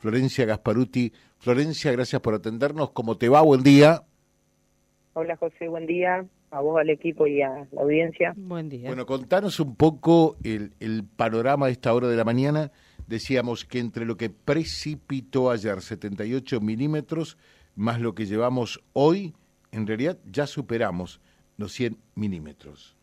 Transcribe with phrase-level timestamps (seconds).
[0.00, 1.12] Florencia Gasparuti.
[1.38, 2.90] Florencia, gracias por atendernos.
[2.92, 3.42] ¿Cómo te va?
[3.42, 4.02] Buen día.
[5.12, 6.24] Hola José, buen día.
[6.50, 8.32] A vos, al equipo y a la audiencia.
[8.34, 8.88] Buen día.
[8.88, 12.72] Bueno, contanos un poco el, el panorama de esta hora de la mañana.
[13.06, 17.36] Decíamos que entre lo que precipitó ayer, 78 milímetros,
[17.76, 19.34] más lo que llevamos hoy,
[19.70, 21.20] en realidad ya superamos
[21.58, 22.96] los 100 milímetros.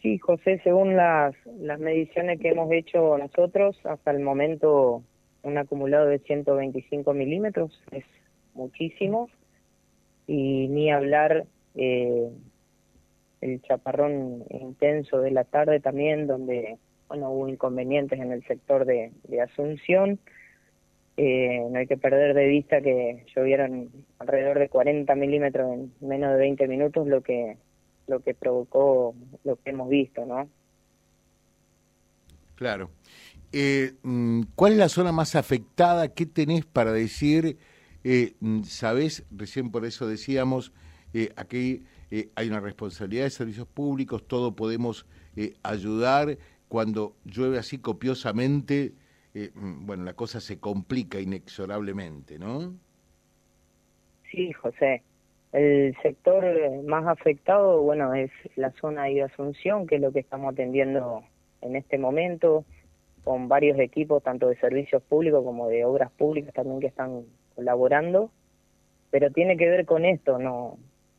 [0.00, 5.02] Sí, José, según las, las mediciones que hemos hecho nosotros, hasta el momento
[5.48, 8.04] un acumulado de 125 milímetros es
[8.54, 9.28] muchísimo.
[10.26, 12.30] Y ni hablar eh,
[13.40, 19.12] el chaparrón intenso de la tarde también, donde bueno hubo inconvenientes en el sector de,
[19.42, 20.18] Asunción.
[21.16, 26.32] Eh, no hay que perder de vista que llovieron alrededor de 40 milímetros en menos
[26.32, 27.56] de 20 minutos, lo que
[28.06, 30.48] lo que provocó lo que hemos visto, ¿no?
[32.54, 32.90] Claro.
[33.52, 36.12] Eh, mm, ¿Cuál es la zona más afectada?
[36.12, 37.56] ¿Qué tenés para decir?
[38.04, 39.26] Eh, mm, ¿Sabés?
[39.30, 40.72] Recién por eso decíamos,
[41.14, 45.06] eh, aquí eh, hay una responsabilidad de servicios públicos, todo podemos
[45.62, 46.36] ayudar.
[46.68, 48.92] Cuando llueve así copiosamente,
[49.34, 52.74] mm, bueno, la cosa se complica inexorablemente, ¿no?
[54.30, 55.02] Sí, José.
[55.52, 56.44] El sector
[56.84, 61.22] más afectado, bueno, es la zona de Asunción, que es lo que estamos atendiendo
[61.62, 62.66] en este momento,
[63.28, 68.30] con varios equipos, tanto de servicios públicos como de obras públicas también que están colaborando,
[69.10, 70.78] pero tiene que ver con esto, no,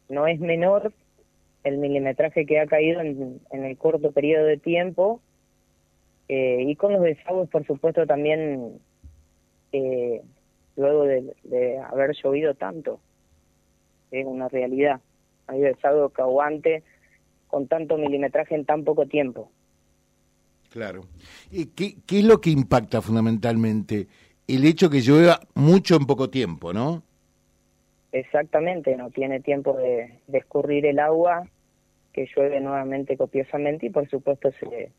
[0.09, 0.91] no es menor
[1.63, 5.21] el milimetraje que ha caído en, el corto periodo de tiempo
[6.29, 8.79] eh, y con los desagües, por supuesto, también
[9.71, 10.23] eh,
[10.77, 12.99] luego de haber llovido tanto
[14.09, 14.99] es una realidad.
[15.45, 16.83] Hay algo que
[17.45, 19.51] con tanto milimetraje en tan poco tiempo.
[20.69, 21.05] Claro.
[21.51, 24.07] ¿Y qué, qué es lo que impacta fundamentalmente?
[24.47, 27.03] El hecho que llueva mucho en poco tiempo, ¿no?
[28.11, 31.47] Exactamente, no tiene tiempo de, escurrir el agua,
[32.13, 34.91] que llueve nuevamente copiosamente y por supuesto se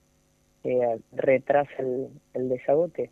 [1.12, 3.10] retrasa el, el desagote.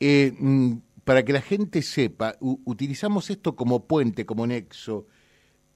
[0.00, 5.06] Eh, mm, para que la gente sepa, utilizamos esto como puente, como nexo.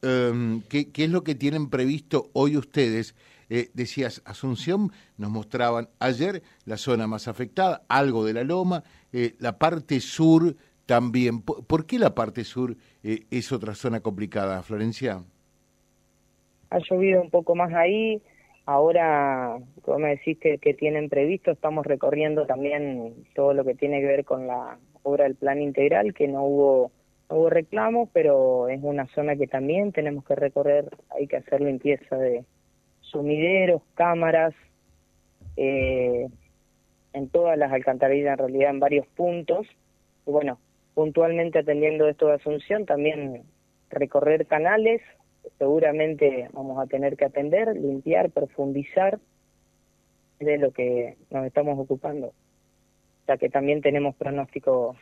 [0.02, 3.14] Em, ¿qué, es lo que tienen previsto hoy ustedes?
[3.50, 9.34] Eh, decías, Asunción, nos mostraban ayer la zona más afectada, algo de la loma, eh,
[9.38, 10.54] la parte sur
[10.86, 11.42] también.
[11.42, 15.22] ¿Por, qué la parte sur eh, es otra zona complicada, Florencia?
[16.70, 18.20] Ha llovido un poco más ahí,
[18.66, 24.00] ahora, como me decís que, que tienen previsto, estamos recorriendo también todo lo que tiene
[24.00, 26.90] que ver con la obra del plan integral, que no hubo,
[27.30, 31.60] no hubo reclamos, pero es una zona que también tenemos que recorrer, hay que hacer
[31.60, 32.44] limpieza de
[33.14, 34.54] sumideros, cámaras,
[35.56, 36.28] eh,
[37.14, 39.66] en todas las alcantarillas, en realidad en varios puntos.
[40.26, 40.58] Y bueno,
[40.92, 43.44] puntualmente atendiendo esto de Asunción, también
[43.88, 45.00] recorrer canales,
[45.58, 49.18] seguramente vamos a tener que atender, limpiar, profundizar
[50.40, 52.34] de lo que nos estamos ocupando
[53.26, 54.96] ya que también tenemos pronóstico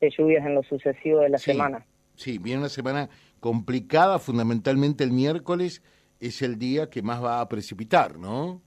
[0.00, 1.84] de lluvias en lo sucesivo de la semana.
[2.14, 3.08] Sí, viene una semana
[3.40, 5.82] complicada, fundamentalmente el miércoles
[6.20, 8.60] es el día que más va a precipitar, ¿no?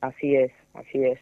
[0.00, 1.18] Así es, así es.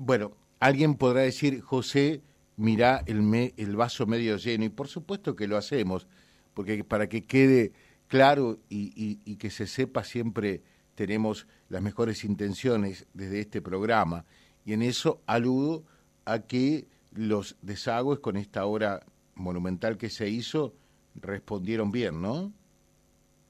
[0.00, 2.22] Bueno, alguien podrá decir, José,
[2.56, 6.06] mira el, me, el vaso medio lleno, y por supuesto que lo hacemos,
[6.54, 7.72] porque para que quede
[8.06, 10.62] claro y, y que se sepa siempre
[10.94, 14.24] tenemos las mejores intenciones desde este programa
[14.64, 15.84] y en eso aludo
[16.24, 19.00] a que los desagües con esta obra
[19.34, 20.74] monumental que se hizo
[21.14, 22.52] respondieron bien, ¿no?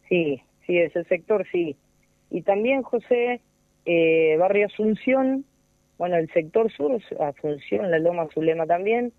[0.09, 1.77] Sí, sí, ese sector sí.
[2.31, 3.41] Y también, José,
[3.85, 5.45] eh, Barrio Asunción,
[5.99, 9.13] bueno, el sector sur, Asunción, la Loma Zulema también,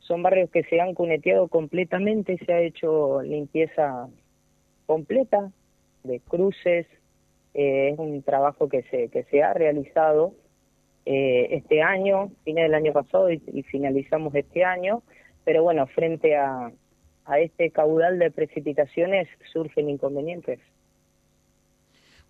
[0.00, 4.08] son barrios que se han cuneteado completamente, se ha hecho limpieza
[4.86, 5.50] completa
[6.04, 6.86] de cruces,
[7.54, 10.34] eh, es un trabajo que se, que se ha realizado
[11.06, 15.02] eh, este año, fines del año pasado y, finalizamos este año,
[15.44, 16.70] pero bueno, frente a,
[17.26, 20.60] a este caudal de precipitaciones surgen inconvenientes.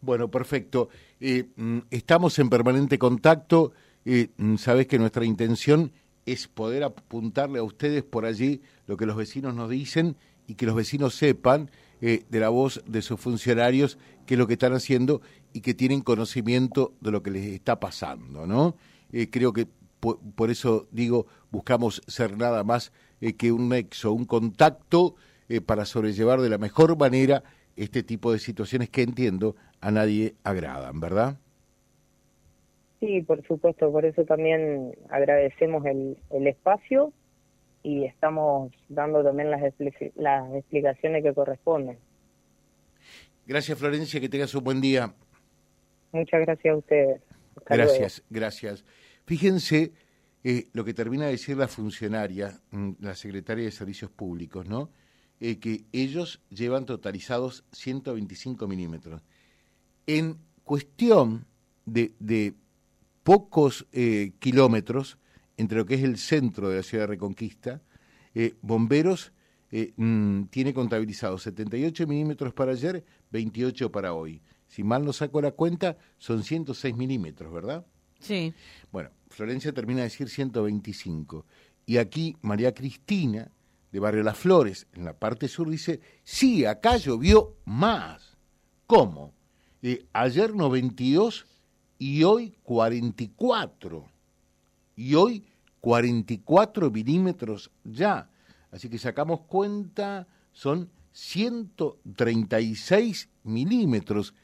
[0.00, 0.88] Bueno, perfecto.
[1.20, 3.72] Eh, mm, estamos en permanente contacto.
[4.04, 5.92] Eh, mm, sabes que nuestra intención
[6.26, 10.16] es poder apuntarle a ustedes por allí lo que los vecinos nos dicen
[10.46, 11.70] y que los vecinos sepan
[12.00, 15.22] eh, de la voz de sus funcionarios qué es lo que están haciendo
[15.52, 18.76] y que tienen conocimiento de lo que les está pasando, ¿no?
[19.12, 19.66] Eh, creo que
[19.98, 25.14] por, eso digo, buscamos ser nada más eh, que un nexo, un contacto
[25.64, 27.44] para sobrellevar de la mejor manera
[27.76, 31.38] este tipo de situaciones que entiendo a nadie agradan, ¿verdad?
[33.00, 37.12] Sí, por supuesto, por eso también agradecemos el, el espacio
[37.82, 39.62] y estamos dando también las,
[40.16, 41.98] las explicaciones que corresponden.
[43.46, 45.14] Gracias Florencia, que tengas un buen día.
[46.10, 47.20] Muchas gracias a ustedes.
[47.66, 48.84] gracias, gracias.
[49.24, 49.92] Fíjense
[50.48, 54.90] eh, lo que termina de decir la funcionaria, mm, la secretaria de Servicios Públicos, ¿no?
[55.40, 59.22] Eh, que ellos llevan totalizados 125 milímetros.
[60.06, 61.46] En cuestión
[61.84, 62.54] de,
[63.24, 65.18] pocos eh, kilómetros
[65.56, 67.82] entre lo que es el centro de la ciudad de Reconquista,
[68.62, 69.32] Bomberos
[69.96, 74.40] mm, tiene contabilizados 78 milímetros para ayer, 28 para hoy.
[74.68, 77.84] Si mal no saco la cuenta, son 106 milímetros, ¿verdad?
[78.92, 81.44] Bueno, Florencia termina de decir 125.
[81.86, 83.50] Y aquí María Cristina,
[83.92, 88.36] de Barrio Las Flores, en la parte sur, dice, sí, acá llovió más.
[88.86, 89.32] ¿Cómo?
[89.82, 91.46] Eh, ayer 92
[91.98, 94.08] y hoy 44.
[94.96, 95.44] Y hoy
[95.80, 98.28] 44 milímetros ya.
[98.70, 104.34] Así que sacamos cuenta, son 136 milímetros.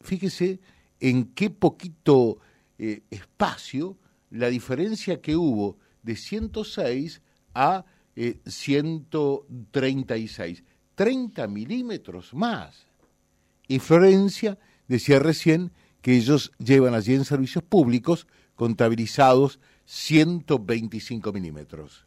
[0.00, 0.58] Fíjese
[1.00, 2.38] en qué poquito
[2.82, 3.98] eh, espacio
[4.30, 7.20] la diferencia que hubo de 106
[7.52, 7.84] a
[8.46, 10.60] 136.
[10.60, 12.86] Eh, 30 milímetros más.
[13.68, 22.06] Y Florencia decía recién que ellos llevan allí en servicios públicos contabilizados 125 milímetros